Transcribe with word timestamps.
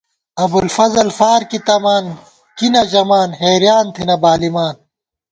ابُوالفضل 0.43 1.07
فارکی 1.19 1.59
تمان 1.67 2.05
کی 2.57 2.67
نہ 2.73 2.81
ژَمان 2.91 3.29
حېریان 3.39 3.85
تھنہ 3.95 4.15
بالِمان 4.21 4.75